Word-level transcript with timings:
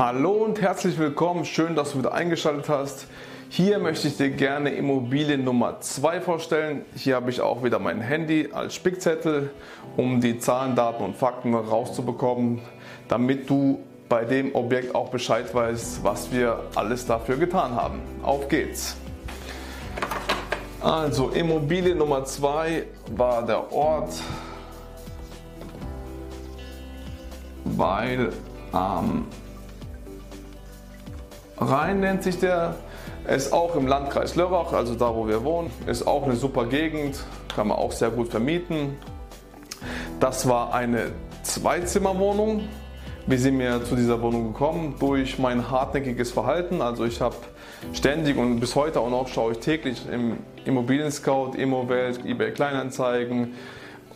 Hallo 0.00 0.30
und 0.30 0.62
herzlich 0.62 0.96
willkommen, 0.96 1.44
schön, 1.44 1.76
dass 1.76 1.92
du 1.92 1.98
wieder 1.98 2.14
eingeschaltet 2.14 2.70
hast. 2.70 3.06
Hier 3.50 3.78
möchte 3.78 4.08
ich 4.08 4.16
dir 4.16 4.30
gerne 4.30 4.70
Immobilie 4.70 5.36
Nummer 5.36 5.78
2 5.78 6.22
vorstellen. 6.22 6.86
Hier 6.96 7.16
habe 7.16 7.28
ich 7.28 7.42
auch 7.42 7.62
wieder 7.62 7.78
mein 7.78 8.00
Handy 8.00 8.48
als 8.50 8.74
Spickzettel, 8.74 9.50
um 9.98 10.22
die 10.22 10.38
Zahlen, 10.38 10.74
Daten 10.74 11.04
und 11.04 11.18
Fakten 11.18 11.54
rauszubekommen, 11.54 12.62
damit 13.08 13.50
du 13.50 13.80
bei 14.08 14.24
dem 14.24 14.54
Objekt 14.54 14.94
auch 14.94 15.10
Bescheid 15.10 15.54
weißt, 15.54 16.02
was 16.02 16.32
wir 16.32 16.60
alles 16.76 17.04
dafür 17.04 17.36
getan 17.36 17.74
haben. 17.74 18.00
Auf 18.22 18.48
geht's! 18.48 18.96
Also 20.80 21.28
Immobilie 21.28 21.94
Nummer 21.94 22.24
2 22.24 22.84
war 23.18 23.44
der 23.44 23.70
Ort, 23.70 24.14
weil 27.66 28.32
am 28.72 29.26
Rhein 31.60 32.00
nennt 32.00 32.22
sich 32.22 32.38
der, 32.38 32.74
ist 33.28 33.52
auch 33.52 33.76
im 33.76 33.86
Landkreis 33.86 34.34
Lörrach, 34.34 34.72
also 34.72 34.94
da 34.94 35.14
wo 35.14 35.28
wir 35.28 35.44
wohnen, 35.44 35.70
ist 35.86 36.06
auch 36.06 36.24
eine 36.24 36.36
super 36.36 36.64
Gegend, 36.64 37.22
kann 37.54 37.68
man 37.68 37.76
auch 37.76 37.92
sehr 37.92 38.10
gut 38.10 38.28
vermieten. 38.28 38.96
Das 40.20 40.48
war 40.48 40.72
eine 40.72 41.12
Zweizimmerwohnung. 41.42 42.68
Wie 43.26 43.36
sind 43.36 43.58
wir 43.58 43.84
zu 43.84 43.94
dieser 43.94 44.22
Wohnung 44.22 44.52
gekommen? 44.52 44.94
Durch 44.98 45.38
mein 45.38 45.70
hartnäckiges 45.70 46.32
Verhalten. 46.32 46.80
Also 46.80 47.04
ich 47.04 47.20
habe 47.20 47.36
ständig 47.92 48.38
und 48.38 48.60
bis 48.60 48.74
heute 48.74 49.00
auch 49.00 49.10
noch 49.10 49.28
schaue 49.28 49.52
ich 49.52 49.58
täglich 49.58 50.08
im 50.10 50.38
Immobilien 50.64 51.10
Scout, 51.10 51.52
Immowelt, 51.56 52.24
eBay 52.24 52.52
Kleinanzeigen 52.52 53.54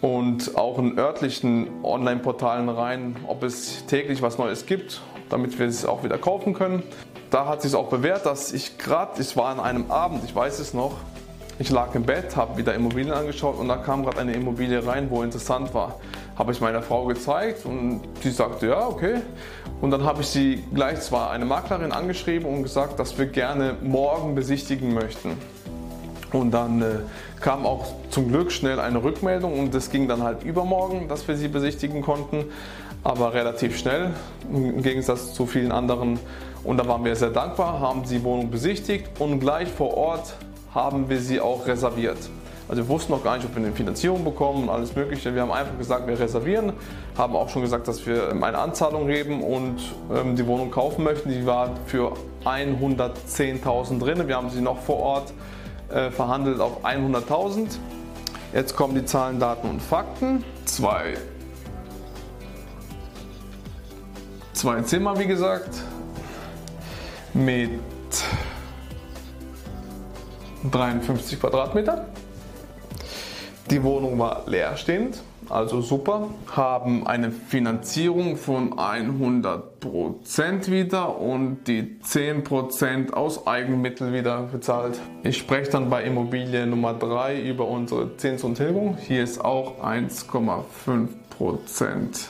und 0.00 0.56
auch 0.56 0.78
in 0.78 0.98
örtlichen 0.98 1.68
Online-Portalen 1.82 2.68
rein, 2.68 3.16
ob 3.26 3.42
es 3.42 3.86
täglich 3.86 4.20
was 4.22 4.38
Neues 4.38 4.66
gibt, 4.66 5.00
damit 5.30 5.58
wir 5.58 5.66
es 5.66 5.84
auch 5.84 6.04
wieder 6.04 6.18
kaufen 6.18 6.54
können 6.54 6.82
da 7.34 7.46
hat 7.46 7.62
sich 7.62 7.74
auch 7.74 7.88
bewährt, 7.88 8.26
dass 8.26 8.52
ich 8.52 8.78
gerade, 8.78 9.20
ich 9.20 9.36
war 9.36 9.46
an 9.46 9.58
einem 9.58 9.90
Abend, 9.90 10.22
ich 10.24 10.32
weiß 10.32 10.60
es 10.60 10.72
noch, 10.72 10.98
ich 11.58 11.68
lag 11.68 11.92
im 11.96 12.04
Bett, 12.04 12.36
habe 12.36 12.56
wieder 12.56 12.74
Immobilien 12.74 13.12
angeschaut 13.12 13.58
und 13.58 13.66
da 13.66 13.76
kam 13.76 14.04
gerade 14.04 14.20
eine 14.20 14.34
Immobilie 14.34 14.86
rein, 14.86 15.10
wo 15.10 15.20
interessant 15.20 15.74
war. 15.74 15.98
Habe 16.36 16.52
ich 16.52 16.60
meiner 16.60 16.80
Frau 16.80 17.06
gezeigt 17.06 17.66
und 17.66 18.02
sie 18.22 18.30
sagte, 18.30 18.68
ja, 18.68 18.86
okay. 18.86 19.16
Und 19.80 19.90
dann 19.90 20.04
habe 20.04 20.20
ich 20.20 20.28
sie 20.28 20.62
gleich 20.72 21.00
zwar 21.00 21.32
eine 21.32 21.44
Maklerin 21.44 21.90
angeschrieben 21.90 22.48
und 22.48 22.62
gesagt, 22.62 23.00
dass 23.00 23.18
wir 23.18 23.26
gerne 23.26 23.74
morgen 23.82 24.36
besichtigen 24.36 24.94
möchten. 24.94 25.36
Und 26.34 26.50
dann 26.50 26.82
äh, 26.82 26.86
kam 27.40 27.64
auch 27.64 27.86
zum 28.10 28.28
Glück 28.28 28.50
schnell 28.50 28.80
eine 28.80 29.02
Rückmeldung 29.02 29.58
und 29.58 29.74
es 29.74 29.90
ging 29.90 30.08
dann 30.08 30.22
halt 30.22 30.42
übermorgen, 30.42 31.08
dass 31.08 31.28
wir 31.28 31.36
sie 31.36 31.48
besichtigen 31.48 32.02
konnten, 32.02 32.46
aber 33.04 33.34
relativ 33.34 33.78
schnell 33.78 34.10
im 34.52 34.82
Gegensatz 34.82 35.32
zu 35.32 35.46
vielen 35.46 35.70
anderen 35.70 36.18
und 36.64 36.78
da 36.78 36.88
waren 36.88 37.04
wir 37.04 37.14
sehr 37.14 37.30
dankbar, 37.30 37.78
haben 37.78 38.02
die 38.02 38.24
Wohnung 38.24 38.50
besichtigt 38.50 39.20
und 39.20 39.38
gleich 39.38 39.68
vor 39.68 39.96
Ort 39.96 40.34
haben 40.74 41.08
wir 41.08 41.20
sie 41.20 41.40
auch 41.40 41.66
reserviert. 41.66 42.18
Also 42.66 42.82
wir 42.82 42.88
wussten 42.88 43.12
noch 43.12 43.22
gar 43.22 43.36
nicht, 43.36 43.46
ob 43.46 43.54
wir 43.54 43.62
eine 43.62 43.72
Finanzierung 43.72 44.24
bekommen 44.24 44.64
und 44.64 44.70
alles 44.70 44.96
Mögliche. 44.96 45.34
Wir 45.34 45.42
haben 45.42 45.52
einfach 45.52 45.76
gesagt, 45.76 46.06
wir 46.08 46.18
reservieren, 46.18 46.72
haben 47.16 47.36
auch 47.36 47.50
schon 47.50 47.60
gesagt, 47.62 47.86
dass 47.86 48.06
wir 48.06 48.30
eine 48.30 48.58
Anzahlung 48.58 49.06
geben 49.06 49.42
und 49.42 49.76
ähm, 50.12 50.34
die 50.34 50.46
Wohnung 50.46 50.70
kaufen 50.70 51.04
möchten. 51.04 51.28
Die 51.28 51.44
war 51.44 51.70
für 51.86 52.14
110.000 52.46 53.98
drin. 54.00 54.26
Wir 54.26 54.36
haben 54.36 54.48
sie 54.48 54.62
noch 54.62 54.80
vor 54.80 54.98
Ort 54.98 55.34
äh, 55.90 56.10
verhandelt 56.10 56.60
auf 56.60 56.84
100.000. 56.84 57.78
Jetzt 58.52 58.76
kommen 58.76 58.94
die 58.94 59.04
Zahlen, 59.04 59.40
Daten 59.40 59.68
und 59.68 59.82
Fakten. 59.82 60.44
Zwei, 60.64 61.14
zwei 64.52 64.80
Zimmer, 64.82 65.18
wie 65.18 65.26
gesagt 65.26 65.82
mit 67.34 67.80
53 70.70 71.40
Quadratmeter. 71.40 72.06
Die 73.70 73.82
Wohnung 73.82 74.18
war 74.18 74.42
leerstehend, 74.46 75.22
also 75.48 75.80
super. 75.80 76.28
Haben 76.54 77.06
eine 77.06 77.30
Finanzierung 77.30 78.36
von 78.36 78.74
100% 78.74 80.70
wieder 80.70 81.18
und 81.18 81.66
die 81.66 81.96
10% 82.04 83.14
aus 83.14 83.46
Eigenmitteln 83.46 84.12
wieder 84.12 84.42
bezahlt. 84.42 85.00
Ich 85.22 85.38
spreche 85.38 85.70
dann 85.70 85.88
bei 85.88 86.04
Immobilie 86.04 86.66
Nummer 86.66 86.92
3 86.92 87.40
über 87.40 87.66
unsere 87.66 88.18
Zins 88.18 88.44
und 88.44 88.56
Tilgung. 88.56 88.98
Hier 88.98 89.24
ist 89.24 89.42
auch 89.42 89.82
1,5% 89.82 92.28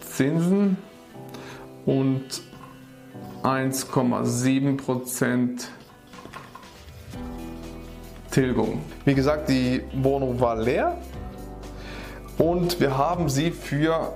Zinsen 0.00 0.76
und 1.86 2.42
1,7% 3.42 5.64
Tilgung. 8.34 8.82
Wie 9.04 9.14
gesagt, 9.14 9.48
die 9.48 9.82
Wohnung 9.94 10.40
war 10.40 10.56
leer 10.56 10.96
und 12.36 12.80
wir 12.80 12.98
haben 12.98 13.28
sie 13.28 13.52
für 13.52 14.12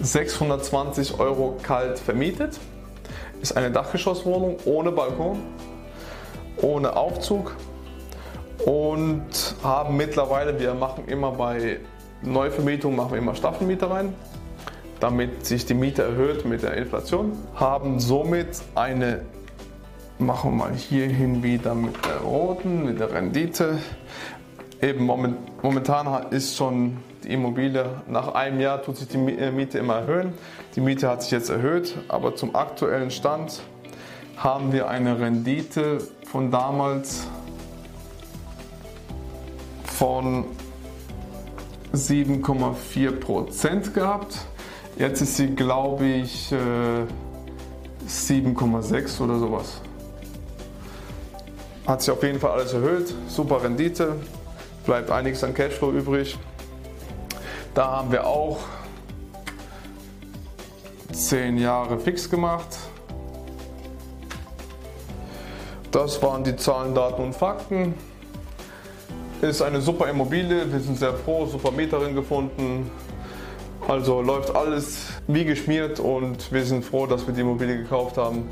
620 0.00 1.18
Euro 1.18 1.56
kalt 1.62 1.98
vermietet. 1.98 2.60
Ist 3.42 3.56
eine 3.56 3.72
Dachgeschosswohnung 3.72 4.58
ohne 4.66 4.92
Balkon, 4.92 5.40
ohne 6.58 6.94
Aufzug 6.96 7.56
und 8.64 9.56
haben 9.64 9.96
mittlerweile, 9.96 10.60
wir 10.60 10.74
machen 10.74 11.08
immer 11.08 11.32
bei 11.32 11.80
Neuvermietung, 12.22 12.94
machen 12.94 13.12
wir 13.12 13.18
immer 13.18 13.34
Staffelmieter 13.34 13.90
rein 13.90 14.14
damit 15.00 15.46
sich 15.46 15.64
die 15.66 15.74
Miete 15.74 16.02
erhöht 16.02 16.44
mit 16.44 16.62
der 16.62 16.76
Inflation, 16.76 17.32
haben 17.54 17.98
somit 17.98 18.60
eine, 18.74 19.22
machen 20.20 20.52
wir 20.52 20.56
mal 20.56 20.74
hier 20.74 21.06
hin 21.06 21.42
wieder 21.42 21.74
mit 21.74 22.04
der 22.04 22.18
roten, 22.18 22.84
mit 22.84 23.00
der 23.00 23.12
Rendite. 23.12 23.78
Eben 24.80 25.04
momentan 25.04 26.30
ist 26.30 26.56
schon 26.56 26.98
die 27.24 27.32
Immobilie, 27.32 27.84
nach 28.08 28.34
einem 28.34 28.60
Jahr 28.60 28.82
tut 28.82 28.96
sich 28.96 29.08
die 29.08 29.18
äh, 29.18 29.50
Miete 29.50 29.78
immer 29.78 29.96
erhöhen. 29.96 30.32
Die 30.74 30.80
Miete 30.80 31.08
hat 31.08 31.22
sich 31.22 31.32
jetzt 31.32 31.50
erhöht, 31.50 31.98
aber 32.08 32.34
zum 32.34 32.56
aktuellen 32.56 33.10
Stand 33.10 33.60
haben 34.36 34.72
wir 34.72 34.88
eine 34.88 35.20
Rendite 35.20 35.98
von 36.26 36.50
damals 36.50 37.26
von 39.84 40.46
7,4% 41.92 43.92
gehabt. 43.92 44.38
Jetzt 44.96 45.20
ist 45.20 45.36
sie, 45.36 45.54
glaube 45.54 46.06
ich, 46.06 46.54
7,6 48.06 49.20
äh, 49.20 49.22
oder 49.22 49.38
sowas. 49.38 49.82
Hat 51.90 52.02
sich 52.02 52.12
auf 52.12 52.22
jeden 52.22 52.38
Fall 52.38 52.52
alles 52.52 52.72
erhöht. 52.72 53.12
Super 53.26 53.64
Rendite. 53.64 54.14
Bleibt 54.86 55.10
einiges 55.10 55.42
an 55.42 55.52
Cashflow 55.52 55.90
übrig. 55.90 56.38
Da 57.74 57.96
haben 57.96 58.12
wir 58.12 58.28
auch 58.28 58.58
10 61.10 61.58
Jahre 61.58 61.98
fix 61.98 62.30
gemacht. 62.30 62.78
Das 65.90 66.22
waren 66.22 66.44
die 66.44 66.54
Zahlen, 66.54 66.94
Daten 66.94 67.24
und 67.24 67.34
Fakten. 67.34 67.94
Ist 69.42 69.60
eine 69.60 69.80
super 69.80 70.08
Immobilie. 70.08 70.72
Wir 70.72 70.78
sind 70.78 70.96
sehr 70.96 71.14
froh, 71.14 71.46
super 71.46 71.72
Mieterin 71.72 72.14
gefunden. 72.14 72.88
Also 73.88 74.22
läuft 74.22 74.54
alles 74.54 75.08
wie 75.26 75.44
geschmiert 75.44 75.98
und 75.98 76.52
wir 76.52 76.64
sind 76.64 76.84
froh, 76.84 77.06
dass 77.06 77.26
wir 77.26 77.34
die 77.34 77.40
Immobilie 77.40 77.78
gekauft 77.78 78.16
haben. 78.16 78.48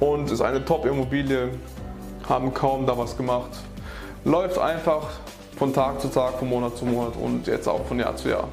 Und 0.00 0.28
ist 0.32 0.40
eine 0.40 0.64
Top-Immobilie, 0.64 1.50
haben 2.28 2.52
kaum 2.52 2.86
da 2.86 2.96
was 2.96 3.16
gemacht. 3.16 3.50
Läuft 4.24 4.58
einfach 4.58 5.08
von 5.56 5.72
Tag 5.72 6.00
zu 6.00 6.08
Tag, 6.08 6.38
von 6.38 6.48
Monat 6.48 6.76
zu 6.76 6.84
Monat 6.84 7.14
und 7.16 7.46
jetzt 7.46 7.66
auch 7.68 7.84
von 7.86 7.98
Jahr 7.98 8.16
zu 8.16 8.28
Jahr. 8.28 8.48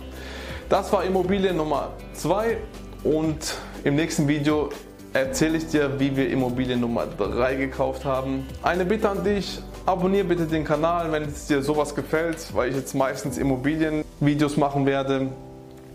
Das 0.69 0.91
war 0.91 1.03
Immobilie 1.03 1.53
Nummer 1.53 1.89
2 2.13 2.57
und 3.03 3.55
im 3.83 3.95
nächsten 3.95 4.27
Video 4.27 4.69
erzähle 5.13 5.57
ich 5.57 5.67
dir, 5.67 5.99
wie 5.99 6.15
wir 6.15 6.29
Immobilie 6.29 6.75
Nummer 6.75 7.05
3 7.05 7.55
gekauft 7.55 8.05
haben. 8.05 8.47
Eine 8.63 8.85
Bitte 8.85 9.09
an 9.09 9.23
dich, 9.23 9.59
abonniere 9.85 10.25
bitte 10.25 10.45
den 10.45 10.63
Kanal, 10.63 11.11
wenn 11.11 11.23
es 11.23 11.47
dir 11.47 11.61
sowas 11.61 11.93
gefällt, 11.93 12.37
weil 12.55 12.69
ich 12.69 12.75
jetzt 12.75 12.95
meistens 12.95 13.37
Immobilienvideos 13.37 14.57
machen 14.57 14.85
werde. 14.85 15.29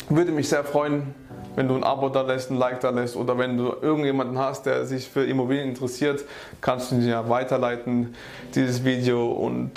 Würde 0.08 0.32
mich 0.32 0.48
sehr 0.48 0.64
freuen, 0.64 1.14
wenn 1.56 1.68
du 1.68 1.74
ein 1.74 1.84
Abo 1.84 2.08
da 2.08 2.22
lässt, 2.22 2.50
ein 2.50 2.56
Like 2.56 2.80
da 2.80 2.90
lässt 2.90 3.16
oder 3.16 3.38
wenn 3.38 3.56
du 3.56 3.72
irgendjemanden 3.80 4.38
hast, 4.38 4.66
der 4.66 4.86
sich 4.86 5.08
für 5.08 5.24
Immobilien 5.24 5.68
interessiert, 5.68 6.24
kannst 6.60 6.90
du 6.90 6.96
ihn 6.96 7.08
ja 7.08 7.28
weiterleiten, 7.28 8.14
dieses 8.54 8.84
Video 8.84 9.30
und 9.30 9.72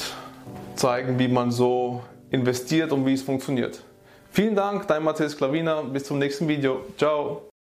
zeigen, 0.75 1.19
wie 1.19 1.27
man 1.27 1.51
so 1.51 2.01
investiert 2.31 2.91
und 2.91 3.05
wie 3.05 3.13
es 3.13 3.21
funktioniert. 3.21 3.83
Vielen 4.31 4.55
Dank, 4.55 4.87
dein 4.87 5.03
Matthias 5.03 5.37
Klavina. 5.37 5.81
Bis 5.81 6.05
zum 6.05 6.17
nächsten 6.17 6.47
Video. 6.47 6.81
Ciao. 6.97 7.52